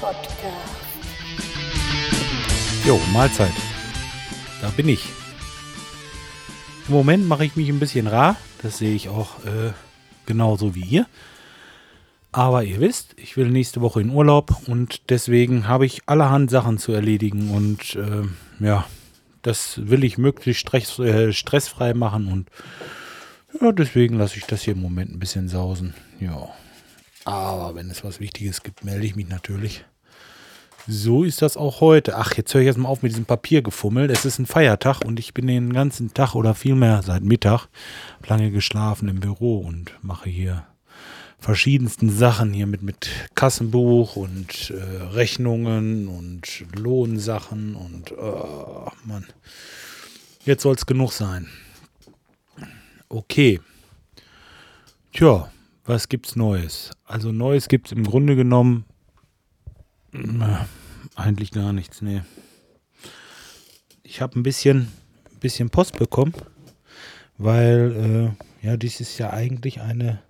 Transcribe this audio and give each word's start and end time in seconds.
Podcast. 0.00 0.32
Jo, 2.84 3.00
Mahlzeit. 3.12 3.52
Da 4.60 4.68
bin 4.70 4.88
ich. 4.88 5.04
Im 6.88 6.94
Moment 6.94 7.28
mache 7.28 7.44
ich 7.44 7.54
mich 7.54 7.68
ein 7.68 7.78
bisschen 7.78 8.08
rar. 8.08 8.36
Das 8.62 8.78
sehe 8.78 8.94
ich 8.94 9.08
auch 9.08 9.38
äh, 9.44 9.72
genauso 10.26 10.74
wie 10.74 10.84
ihr. 10.84 11.06
Aber 12.32 12.64
ihr 12.64 12.80
wisst, 12.80 13.14
ich 13.16 13.36
will 13.36 13.48
nächste 13.48 13.80
Woche 13.80 14.00
in 14.00 14.10
Urlaub 14.10 14.66
und 14.66 15.10
deswegen 15.10 15.68
habe 15.68 15.86
ich 15.86 16.00
allerhand 16.06 16.50
Sachen 16.50 16.78
zu 16.78 16.92
erledigen 16.92 17.50
und 17.50 17.94
äh, 17.94 18.64
ja, 18.64 18.86
das 19.42 19.88
will 19.88 20.02
ich 20.02 20.18
möglichst 20.18 20.62
stress, 20.62 20.98
äh, 20.98 21.32
stressfrei 21.32 21.94
machen 21.94 22.26
und 22.26 22.48
ja, 23.60 23.70
deswegen 23.70 24.16
lasse 24.16 24.38
ich 24.38 24.46
das 24.46 24.62
hier 24.62 24.72
im 24.72 24.80
Moment 24.80 25.12
ein 25.12 25.18
bisschen 25.18 25.48
sausen. 25.48 25.94
Ja. 26.20 26.48
Aber 27.24 27.74
wenn 27.74 27.90
es 27.90 28.04
was 28.04 28.20
Wichtiges 28.20 28.62
gibt, 28.62 28.84
melde 28.84 29.06
ich 29.06 29.16
mich 29.16 29.28
natürlich. 29.28 29.84
So 30.88 31.22
ist 31.22 31.42
das 31.42 31.56
auch 31.56 31.80
heute. 31.80 32.16
Ach, 32.16 32.36
jetzt 32.36 32.52
höre 32.52 32.62
ich 32.62 32.66
erstmal 32.66 32.90
auf 32.90 33.02
mit 33.02 33.12
diesem 33.12 33.24
Papiergefummel. 33.24 34.10
Es 34.10 34.24
ist 34.24 34.40
ein 34.40 34.46
Feiertag 34.46 35.04
und 35.04 35.20
ich 35.20 35.32
bin 35.32 35.46
den 35.46 35.72
ganzen 35.72 36.12
Tag 36.12 36.34
oder 36.34 36.54
vielmehr 36.54 37.02
seit 37.04 37.22
Mittag 37.22 37.68
lange 38.26 38.50
geschlafen 38.50 39.08
im 39.08 39.20
Büro 39.20 39.60
und 39.60 39.92
mache 40.02 40.28
hier 40.28 40.66
verschiedensten 41.38 42.10
Sachen 42.10 42.52
hier 42.52 42.66
mit, 42.66 42.82
mit 42.82 43.10
Kassenbuch 43.34 44.16
und 44.16 44.70
äh, 44.70 45.02
Rechnungen 45.14 46.08
und 46.08 46.64
Lohnsachen 46.76 47.74
und 47.76 48.12
oh, 48.12 48.90
Mann. 49.04 49.26
Jetzt 50.44 50.62
soll 50.62 50.74
es 50.74 50.86
genug 50.86 51.12
sein. 51.12 51.48
Okay. 53.08 53.60
Tja, 55.12 55.50
was 55.84 56.08
gibt's 56.08 56.36
Neues? 56.36 56.90
Also 57.04 57.32
Neues 57.32 57.68
gibt's 57.68 57.92
im 57.92 58.04
Grunde 58.04 58.36
genommen 58.36 58.84
äh, 60.12 60.18
eigentlich 61.16 61.50
gar 61.50 61.72
nichts, 61.72 62.02
nee. 62.02 62.22
Ich 64.02 64.20
habe 64.20 64.38
ein 64.38 64.42
bisschen, 64.42 64.92
bisschen 65.40 65.70
Post 65.70 65.98
bekommen, 65.98 66.34
weil 67.38 68.34
äh, 68.62 68.66
ja, 68.66 68.76
dies 68.76 69.00
ist 69.00 69.18
ja 69.18 69.30
eigentlich 69.30 69.80
eine 69.80 70.22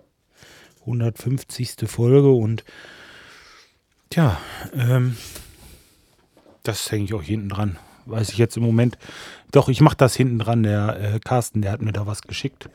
150. 0.81 1.75
Folge 1.85 2.31
und 2.31 2.63
tja, 4.09 4.39
ähm, 4.73 5.17
das 6.63 6.91
hänge 6.91 7.05
ich 7.05 7.13
auch 7.13 7.23
hinten 7.23 7.49
dran. 7.49 7.77
Weiß 8.05 8.29
ich 8.29 8.37
jetzt 8.37 8.57
im 8.57 8.63
Moment. 8.63 8.97
Doch, 9.51 9.69
ich 9.69 9.81
mache 9.81 9.95
das 9.95 10.15
hinten 10.15 10.39
dran. 10.39 10.63
Der 10.63 10.99
äh, 10.99 11.19
Carsten, 11.19 11.61
der 11.61 11.71
hat 11.71 11.81
mir 11.81 11.93
da 11.93 12.05
was 12.05 12.21
geschickt. 12.21 12.69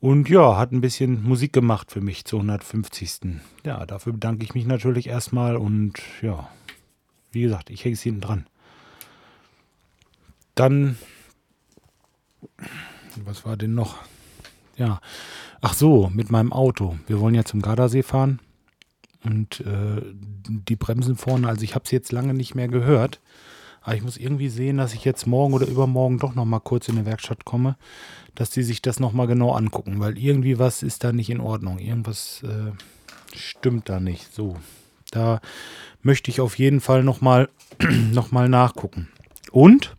Und 0.00 0.28
ja, 0.28 0.56
hat 0.56 0.72
ein 0.72 0.80
bisschen 0.80 1.22
Musik 1.22 1.52
gemacht 1.52 1.90
für 1.90 2.00
mich 2.00 2.24
zur 2.24 2.40
150. 2.40 3.40
Ja, 3.64 3.86
dafür 3.86 4.12
bedanke 4.12 4.44
ich 4.44 4.54
mich 4.54 4.66
natürlich 4.66 5.08
erstmal 5.08 5.56
und 5.56 5.94
ja, 6.20 6.48
wie 7.32 7.42
gesagt, 7.42 7.70
ich 7.70 7.84
hänge 7.84 7.94
es 7.94 8.02
hinten 8.02 8.20
dran. 8.20 8.46
Dann, 10.54 10.96
was 13.24 13.44
war 13.44 13.56
denn 13.56 13.74
noch? 13.74 13.98
Ja, 14.76 15.00
ach 15.60 15.74
so, 15.74 16.10
mit 16.12 16.30
meinem 16.30 16.52
Auto. 16.52 16.98
Wir 17.06 17.20
wollen 17.20 17.34
ja 17.34 17.44
zum 17.44 17.62
Gardasee 17.62 18.02
fahren 18.02 18.40
und 19.24 19.60
äh, 19.60 20.02
die 20.04 20.76
Bremsen 20.76 21.16
vorne, 21.16 21.48
also 21.48 21.62
ich 21.62 21.74
habe 21.74 21.84
es 21.84 21.90
jetzt 21.90 22.12
lange 22.12 22.34
nicht 22.34 22.54
mehr 22.54 22.68
gehört. 22.68 23.20
Aber 23.86 23.94
ich 23.94 24.02
muss 24.02 24.16
irgendwie 24.16 24.48
sehen, 24.48 24.78
dass 24.78 24.94
ich 24.94 25.04
jetzt 25.04 25.28
morgen 25.28 25.54
oder 25.54 25.68
übermorgen 25.68 26.18
doch 26.18 26.34
noch 26.34 26.44
mal 26.44 26.58
kurz 26.58 26.88
in 26.88 26.96
die 26.96 27.06
Werkstatt 27.06 27.44
komme, 27.44 27.76
dass 28.34 28.50
die 28.50 28.64
sich 28.64 28.82
das 28.82 28.98
noch 28.98 29.12
mal 29.12 29.28
genau 29.28 29.52
angucken, 29.52 30.00
weil 30.00 30.18
irgendwie 30.18 30.58
was 30.58 30.82
ist 30.82 31.04
da 31.04 31.12
nicht 31.12 31.30
in 31.30 31.38
Ordnung. 31.38 31.78
Irgendwas 31.78 32.42
äh, 32.42 32.72
stimmt 33.32 33.88
da 33.88 34.00
nicht. 34.00 34.34
So, 34.34 34.56
da 35.12 35.40
möchte 36.02 36.32
ich 36.32 36.40
auf 36.40 36.58
jeden 36.58 36.80
Fall 36.80 37.04
noch 37.04 37.20
mal, 37.20 37.48
noch 38.10 38.32
mal 38.32 38.48
nachgucken. 38.48 39.06
Und 39.52 39.96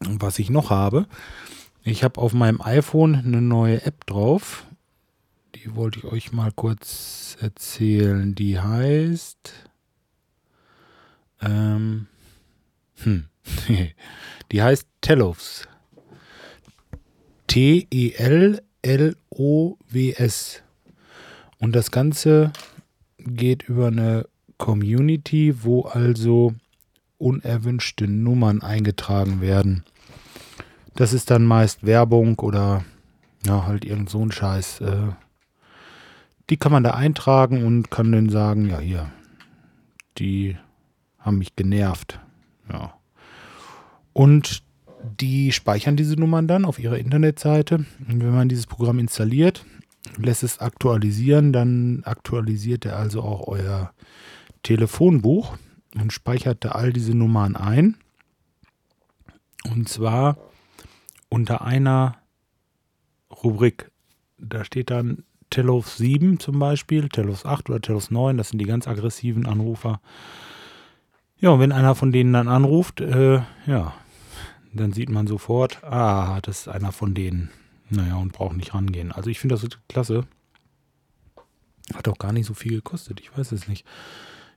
was 0.00 0.38
ich 0.38 0.50
noch 0.50 0.68
habe, 0.68 1.06
ich 1.84 2.04
habe 2.04 2.20
auf 2.20 2.34
meinem 2.34 2.60
iPhone 2.60 3.14
eine 3.14 3.40
neue 3.40 3.86
App 3.86 4.04
drauf. 4.04 4.66
Die 5.54 5.74
wollte 5.74 6.00
ich 6.00 6.04
euch 6.04 6.32
mal 6.32 6.52
kurz 6.52 7.34
erzählen. 7.40 8.34
Die 8.34 8.60
heißt 8.60 9.54
ähm, 11.40 12.08
hm. 13.04 13.26
Die 14.52 14.62
heißt 14.62 14.86
Telows. 15.00 15.68
T-E-L-L-O-W-S. 17.46 18.62
Und 21.58 21.76
das 21.76 21.90
Ganze 21.90 22.52
geht 23.18 23.62
über 23.64 23.88
eine 23.88 24.26
Community, 24.58 25.64
wo 25.64 25.82
also 25.82 26.54
unerwünschte 27.18 28.08
Nummern 28.08 28.62
eingetragen 28.62 29.40
werden. 29.40 29.84
Das 30.94 31.12
ist 31.12 31.30
dann 31.30 31.44
meist 31.44 31.84
Werbung 31.86 32.38
oder 32.38 32.84
ja, 33.46 33.66
halt 33.66 33.84
irgend 33.84 34.10
so 34.10 34.24
ein 34.24 34.32
Scheiß. 34.32 34.80
Äh, 34.80 35.12
die 36.50 36.56
kann 36.56 36.72
man 36.72 36.84
da 36.84 36.92
eintragen 36.92 37.64
und 37.64 37.90
kann 37.90 38.12
dann 38.12 38.28
sagen, 38.28 38.68
ja 38.68 38.78
hier, 38.78 39.10
die 40.18 40.56
haben 41.18 41.38
mich 41.38 41.56
genervt. 41.56 42.20
Ja. 42.72 42.94
Und 44.12 44.62
die 45.20 45.52
speichern 45.52 45.96
diese 45.96 46.14
Nummern 46.16 46.46
dann 46.46 46.64
auf 46.64 46.78
ihrer 46.78 46.98
Internetseite. 46.98 47.84
Und 48.08 48.22
wenn 48.22 48.34
man 48.34 48.48
dieses 48.48 48.66
Programm 48.66 48.98
installiert, 48.98 49.64
lässt 50.16 50.42
es 50.42 50.58
aktualisieren, 50.58 51.52
dann 51.52 52.02
aktualisiert 52.04 52.84
er 52.84 52.96
also 52.96 53.22
auch 53.22 53.46
euer 53.48 53.92
Telefonbuch 54.62 55.56
und 55.94 56.12
speichert 56.12 56.64
da 56.64 56.70
all 56.70 56.92
diese 56.92 57.14
Nummern 57.14 57.56
ein. 57.56 57.96
Und 59.70 59.88
zwar 59.88 60.36
unter 61.28 61.62
einer 61.62 62.16
Rubrik. 63.42 63.90
Da 64.38 64.64
steht 64.64 64.90
dann 64.90 65.24
Telos 65.50 65.96
7 65.98 66.40
zum 66.40 66.58
Beispiel, 66.58 67.08
Telos 67.08 67.44
8 67.44 67.70
oder 67.70 67.80
Telos 67.80 68.10
9, 68.10 68.36
das 68.36 68.50
sind 68.50 68.58
die 68.58 68.66
ganz 68.66 68.88
aggressiven 68.88 69.46
Anrufer. 69.46 70.00
Ja, 71.42 71.50
und 71.50 71.58
wenn 71.58 71.72
einer 71.72 71.96
von 71.96 72.12
denen 72.12 72.32
dann 72.32 72.46
anruft, 72.46 73.00
äh, 73.00 73.40
ja, 73.66 73.94
dann 74.72 74.92
sieht 74.92 75.10
man 75.10 75.26
sofort, 75.26 75.82
ah, 75.82 76.40
das 76.40 76.60
ist 76.60 76.68
einer 76.68 76.92
von 76.92 77.14
denen. 77.14 77.50
Naja, 77.90 78.14
und 78.14 78.32
braucht 78.32 78.56
nicht 78.56 78.74
rangehen. 78.74 79.10
Also 79.10 79.28
ich 79.28 79.40
finde 79.40 79.56
das 79.56 79.68
klasse. 79.88 80.24
Hat 81.92 82.06
auch 82.06 82.18
gar 82.18 82.32
nicht 82.32 82.46
so 82.46 82.54
viel 82.54 82.76
gekostet, 82.76 83.18
ich 83.20 83.36
weiß 83.36 83.50
es 83.50 83.66
nicht. 83.66 83.84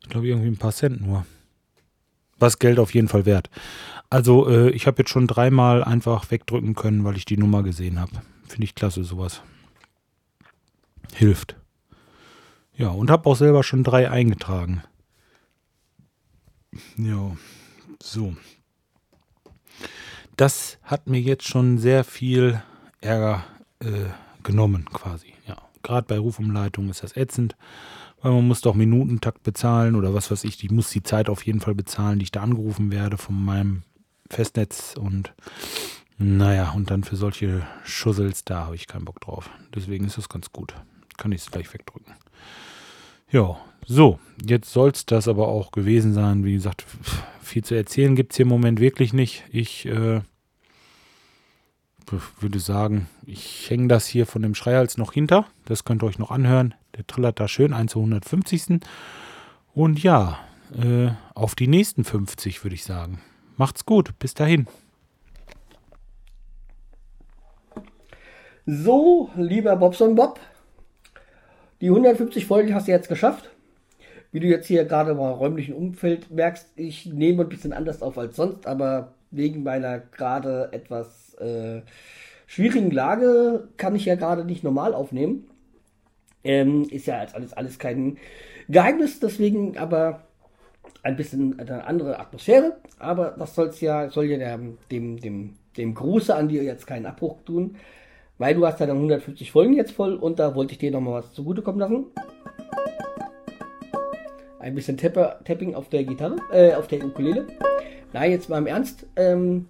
Ich 0.04 0.10
glaube 0.10 0.28
irgendwie 0.28 0.48
ein 0.48 0.58
paar 0.58 0.72
Cent 0.72 1.02
nur. 1.02 1.26
Was 2.38 2.60
Geld 2.60 2.78
auf 2.78 2.94
jeden 2.94 3.08
Fall 3.08 3.26
wert. 3.26 3.50
Also 4.12 4.48
äh, 4.48 4.70
ich 4.70 4.86
habe 4.86 5.00
jetzt 5.00 5.10
schon 5.10 5.26
dreimal 5.26 5.84
einfach 5.84 6.30
wegdrücken 6.30 6.76
können, 6.76 7.04
weil 7.04 7.18
ich 7.18 7.26
die 7.26 7.38
Nummer 7.38 7.64
gesehen 7.64 8.00
habe. 8.00 8.12
Finde 8.48 8.66
ich 8.66 8.76
klasse 8.76 9.04
sowas. 9.04 9.42
Hilft. 11.16 11.56
Ja, 12.76 12.90
und 12.90 13.10
habe 13.10 13.28
auch 13.28 13.36
selber 13.36 13.64
schon 13.64 13.84
drei 13.84 14.12
eingetragen. 14.12 14.84
Ja, 16.98 17.36
so. 18.02 18.36
Das 20.36 20.78
hat 20.84 21.08
mir 21.08 21.20
jetzt 21.20 21.48
schon 21.48 21.78
sehr 21.78 22.04
viel 22.04 22.62
Ärger 23.02 23.44
äh, 23.80 24.10
genommen, 24.44 24.86
quasi. 24.92 25.34
Ja, 25.48 25.58
gerade 25.84 26.08
bei 26.08 26.18
Rufumleitung 26.18 26.90
ist 26.90 27.04
das 27.04 27.16
ätzend, 27.16 27.56
weil 28.22 28.32
man 28.32 28.48
muss 28.48 28.62
doch 28.62 28.74
Minutentakt 28.76 29.44
bezahlen 29.44 29.96
oder 29.96 30.14
was 30.14 30.32
weiß 30.32 30.44
ich. 30.44 30.64
Ich 30.64 30.72
muss 30.72 30.90
die 30.90 31.04
Zeit 31.04 31.30
auf 31.30 31.46
jeden 31.46 31.62
Fall 31.62 31.76
bezahlen, 31.76 32.20
die 32.20 32.24
ich 32.24 32.32
da 32.32 32.42
angerufen 32.42 32.92
werde 32.92 33.18
von 33.18 33.44
meinem 33.44 33.84
Festnetz 34.30 34.96
und 34.98 35.34
naja, 36.18 36.72
und 36.72 36.92
dann 36.92 37.04
für 37.04 37.18
solche 37.18 37.68
Schussels, 37.84 38.46
da 38.46 38.66
habe 38.66 38.76
ich 38.76 38.88
keinen 38.88 39.06
Bock 39.06 39.20
drauf. 39.20 39.50
Deswegen 39.74 40.06
ist 40.06 40.18
das 40.18 40.30
ganz 40.30 40.52
gut. 40.52 40.74
Kann 41.18 41.34
ich 41.34 41.42
es 41.42 41.52
gleich 41.52 41.74
wegdrücken. 41.74 42.14
Ja, 43.32 43.58
so, 43.86 44.20
jetzt 44.44 44.72
soll 44.72 44.92
es 44.92 45.06
das 45.06 45.28
aber 45.28 45.48
auch 45.48 45.72
gewesen 45.72 46.14
sein. 46.14 46.44
Wie 46.44 46.54
gesagt, 46.54 46.86
viel 47.42 47.64
zu 47.64 47.76
erzählen 47.76 48.16
gibt 48.16 48.34
es 48.34 48.38
hier 48.38 48.44
im 48.44 48.50
Moment 48.50 48.80
wirklich 48.80 49.14
nicht. 49.14 49.44
Ich 49.52 49.86
äh, 49.86 50.22
würde 52.40 52.60
sagen, 52.60 53.08
ich 53.26 53.70
hänge 53.70 53.88
das 53.88 54.06
hier 54.06 54.26
von 54.26 54.42
dem 54.42 54.56
Schreihals 54.56 54.98
noch 54.98 55.14
hinter. 55.14 55.46
Das 55.66 55.84
könnt 55.84 56.04
ihr 56.04 56.08
euch 56.08 56.20
noch 56.20 56.32
anhören. 56.32 56.74
Der 56.96 57.06
trillert 57.08 57.40
da 57.40 57.48
schön, 57.48 57.74
1 57.74 57.92
zu 57.92 58.00
150. 58.00 58.80
Und 59.74 60.02
ja, 60.02 60.40
äh, 60.74 61.10
auf 61.34 61.56
die 61.56 61.68
nächsten 61.68 62.04
50 62.04 62.64
würde 62.64 62.76
ich 62.76 62.84
sagen. 62.84 63.22
Macht's 63.58 63.86
gut, 63.86 64.18
bis 64.20 64.34
dahin. 64.34 64.68
So, 68.66 69.30
lieber 69.36 69.76
Bobson 69.76 70.16
Bob, 70.16 70.40
die 71.86 71.92
150 71.92 72.48
Folgen 72.48 72.74
hast 72.74 72.88
du 72.88 72.92
jetzt 72.92 73.10
geschafft. 73.10 73.52
Wie 74.32 74.40
du 74.40 74.48
jetzt 74.48 74.66
hier 74.66 74.86
gerade 74.86 75.12
im 75.12 75.20
räumlichen 75.20 75.76
Umfeld 75.76 76.32
merkst, 76.32 76.68
ich 76.76 77.06
nehme 77.06 77.44
ein 77.44 77.50
bisschen 77.50 77.74
anders 77.74 78.02
auf 78.02 78.18
als 78.18 78.36
sonst, 78.36 78.66
aber 78.66 79.14
wegen 79.30 79.62
meiner 79.62 80.00
gerade 80.00 80.70
etwas 80.72 81.36
äh, 81.36 81.82
schwierigen 82.48 82.90
Lage 82.90 83.68
kann 83.78 83.96
ich 83.96 84.06
ja 84.06 84.16
gerade 84.16 84.46
nicht 84.46 84.64
normal 84.64 84.96
aufnehmen. 84.96 85.48
Ähm, 86.44 86.88
ist 86.90 87.06
ja 87.06 87.20
als 87.20 87.36
alles, 87.36 87.54
alles 87.54 87.78
kein 87.78 88.18
Geheimnis, 88.68 89.20
deswegen 89.20 89.78
aber 89.78 90.24
ein 91.04 91.16
bisschen 91.16 91.60
eine 91.60 91.86
andere 91.86 92.20
Atmosphäre. 92.20 92.78
Aber 92.98 93.36
das 93.38 93.54
soll's 93.54 93.80
ja, 93.80 94.10
soll 94.10 94.26
ja 94.26 94.38
der, 94.40 94.60
dem, 94.90 95.20
dem, 95.20 95.54
dem 95.78 95.94
Gruße 95.94 96.36
an 96.36 96.48
dir 96.48 96.64
jetzt 96.64 96.88
keinen 96.88 97.06
Abbruch 97.06 97.44
tun, 97.44 97.76
weil 98.38 98.56
du 98.56 98.66
hast 98.66 98.80
ja 98.80 98.86
dann 98.86 98.98
150 98.98 99.52
Folgen 99.52 99.74
jetzt 99.74 99.92
voll 99.92 100.16
und 100.16 100.40
da 100.40 100.56
wollte 100.56 100.74
ich 100.74 100.80
dir 100.80 100.92
nochmal 100.92 101.22
was 101.22 101.34
zugutekommen 101.34 101.80
lassen. 101.80 102.06
Ein 104.60 104.76
bisschen 104.76 104.98
Tapper, 104.98 105.40
Tapping 105.44 105.76
auf 105.76 105.90
der 105.90 106.04
Gitarre, 106.04 106.38
äh, 106.52 106.74
auf 106.74 106.88
der 106.88 107.06
Ukulele. 107.06 107.46
Na, 108.14 108.26
jetzt 108.26 108.50
mal 108.50 108.58
im 108.58 108.68
Ernst. 108.68 109.06
Ähm, 109.16 109.68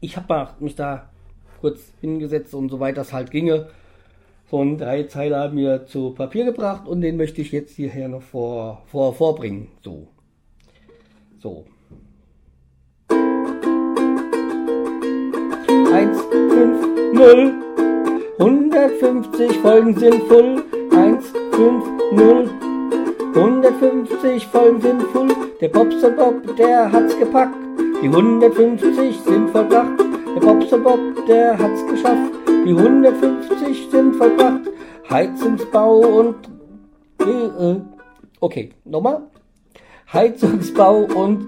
ich 0.00 0.16
habe 0.16 0.48
mich 0.58 0.74
da 0.74 1.10
kurz 1.60 1.92
hingesetzt 2.00 2.54
und 2.54 2.68
soweit 2.68 2.96
das 2.96 3.12
halt 3.12 3.30
ginge, 3.30 3.68
so 4.50 4.60
einen 4.60 4.76
Dreizeiler 4.76 5.50
mir 5.50 5.86
zu 5.86 6.10
Papier 6.10 6.44
gebracht 6.44 6.86
und 6.86 7.00
den 7.00 7.16
möchte 7.16 7.40
ich 7.40 7.52
jetzt 7.52 7.76
hierher 7.76 8.08
noch 8.08 8.22
vor, 8.22 8.82
vor, 8.86 9.14
vorbringen. 9.14 9.68
So. 9.82 10.08
So. 11.40 11.64
1, 15.92 16.20
5, 16.20 16.93
0. 17.24 17.52
150 18.38 19.58
Folgen 19.60 19.96
sind 19.96 20.22
voll. 20.24 20.62
1, 20.94 21.32
5, 21.52 21.84
0. 22.12 22.50
150 23.34 24.46
Folgen 24.48 24.80
sind 24.82 25.02
voll. 25.04 25.28
Der 25.58 25.74
und 25.74 26.16
Bob, 26.16 26.56
der 26.58 26.92
hat's 26.92 27.18
gepackt. 27.18 27.56
Die 28.02 28.08
150 28.08 29.18
sind 29.20 29.48
vollbracht. 29.48 29.98
Der 30.36 30.46
und 30.46 30.84
Bob, 30.84 31.00
der 31.26 31.58
hat's 31.58 31.86
geschafft. 31.86 32.30
Die 32.46 32.76
150 32.76 33.88
sind 33.90 34.16
vollbracht. 34.16 34.68
Heizungsbau 35.08 36.00
und. 36.00 36.36
Okay, 38.38 38.72
nochmal. 38.84 39.22
Heizungsbau 40.12 41.04
und. 41.04 41.46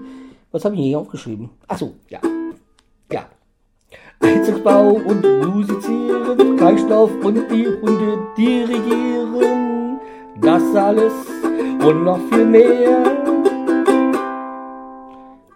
Was 0.51 0.65
habe 0.65 0.73
ich 0.73 0.81
hier 0.81 0.97
aufgeschrieben? 0.97 1.51
Achso, 1.67 1.93
ja. 2.09 2.19
Ja. 3.11 3.27
Heizungsbau 4.23 4.93
und 4.93 5.23
Musizieren, 5.23 5.66
Kreislauf 6.67 7.11
und 7.23 7.49
die 7.49 7.65
Hunde 7.65 8.27
dirigieren. 8.37 10.01
Das 10.41 10.75
alles 10.75 11.13
und 11.81 12.03
noch 12.03 12.19
viel 12.27 12.43
mehr 12.43 13.05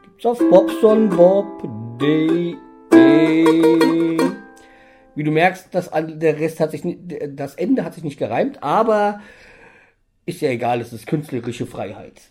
gibt's 0.04 0.26
auf 0.26 0.40
bobsonbob.de. 0.40 2.56
Wie 5.16 5.24
du 5.24 5.32
merkst, 5.32 5.76
das, 5.76 5.92
der 5.92 6.40
Rest 6.40 6.62
hat 6.62 6.72
sich, 6.72 6.82
das 7.36 7.56
Ende 7.56 7.84
hat 7.84 7.94
sich 7.94 8.06
nicht 8.06 8.18
gereimt, 8.18 8.64
aber 8.64 9.20
ist 10.26 10.40
ja 10.40 10.50
egal, 10.50 10.80
es 10.80 10.94
ist 10.94 11.08
künstlerische 11.08 11.66
Freiheit. 11.66 12.22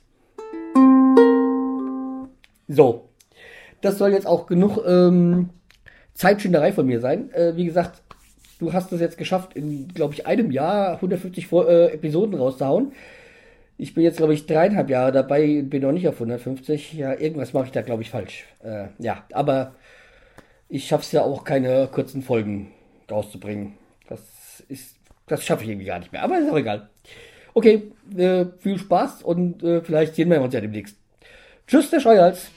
So, 2.66 3.10
das 3.82 3.98
soll 3.98 4.12
jetzt 4.12 4.26
auch 4.26 4.46
genug 4.46 4.78
ähm, 4.86 5.50
Zeitschinderei 6.14 6.72
von 6.72 6.86
mir 6.86 7.00
sein. 7.00 7.30
Äh, 7.34 7.56
wie 7.56 7.66
gesagt, 7.66 8.00
du 8.60 8.72
hast 8.72 8.92
es 8.92 9.00
jetzt 9.00 9.18
geschafft, 9.18 9.56
in, 9.56 9.88
glaube 9.88 10.14
ich, 10.14 10.26
einem 10.26 10.50
Jahr 10.50 10.94
150 10.94 11.50
äh, 11.52 11.86
Episoden 11.94 12.34
rauszuhauen. 12.34 12.92
Ich 13.78 13.94
bin 13.94 14.04
jetzt, 14.04 14.18
glaube 14.18 14.34
ich, 14.34 14.46
dreieinhalb 14.46 14.90
Jahre 14.90 15.10
dabei, 15.10 15.62
bin 15.62 15.82
noch 15.82 15.92
nicht 15.92 16.06
auf 16.06 16.14
150. 16.14 16.92
Ja, 16.92 17.14
irgendwas 17.14 17.54
mache 17.54 17.66
ich 17.66 17.72
da, 17.72 17.80
glaube 17.80 18.02
ich, 18.02 18.10
falsch. 18.10 18.44
Äh, 18.62 18.88
ja, 18.98 19.24
aber 19.32 19.74
ich 20.68 20.86
schaffe 20.86 21.02
es 21.02 21.12
ja 21.12 21.22
auch, 21.22 21.44
keine 21.44 21.88
kurzen 21.90 22.22
Folgen 22.22 22.70
rauszubringen. 23.10 23.72
Das 24.08 24.62
ist, 24.68 24.96
das 25.26 25.44
schaffe 25.44 25.64
ich 25.64 25.70
irgendwie 25.70 25.86
gar 25.86 25.98
nicht 25.98 26.12
mehr. 26.12 26.22
Aber 26.22 26.38
ist 26.38 26.50
auch 26.50 26.58
egal. 26.58 26.90
Okay, 27.54 27.90
äh, 28.16 28.46
viel 28.58 28.78
Spaß 28.78 29.22
und 29.22 29.62
äh, 29.62 29.80
vielleicht 29.80 30.14
sehen 30.14 30.30
wir 30.30 30.40
uns 30.42 30.54
ja 30.54 30.60
demnächst. 30.60 30.96
Tschüss, 31.66 31.90
der 31.90 32.00
Scheuerz. 32.00 32.50